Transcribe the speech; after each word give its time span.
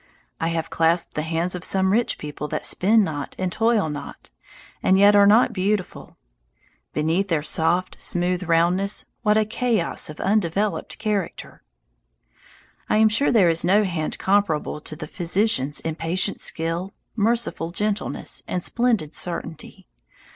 I 0.39 0.47
have 0.47 0.71
clasped 0.71 1.13
the 1.13 1.21
hands 1.21 1.53
of 1.53 1.63
some 1.63 1.91
rich 1.91 2.17
people 2.17 2.47
that 2.47 2.65
spin 2.65 3.03
not 3.03 3.35
and 3.37 3.51
toil 3.51 3.87
not, 3.87 4.31
and 4.81 4.97
yet 4.97 5.15
are 5.15 5.27
not 5.27 5.53
beautiful. 5.53 6.17
Beneath 6.91 7.27
their 7.27 7.43
soft, 7.43 8.01
smooth 8.01 8.41
roundness 8.41 9.05
what 9.21 9.37
a 9.37 9.45
chaos 9.45 10.09
of 10.09 10.19
undeveloped 10.19 10.97
character! 10.97 11.61
I 12.89 12.97
am 12.97 13.09
sure 13.09 13.31
there 13.31 13.47
is 13.49 13.63
no 13.63 13.83
hand 13.83 14.17
comparable 14.17 14.81
to 14.81 14.95
the 14.95 15.05
physician's 15.05 15.79
in 15.81 15.93
patient 15.93 16.41
skill, 16.41 16.95
merciful 17.15 17.69
gentleness 17.69 18.41
and 18.47 18.63
splendid 18.63 19.13
certainty. 19.13 19.85